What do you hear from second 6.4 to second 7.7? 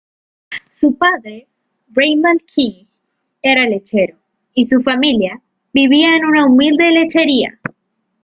humilde lechería.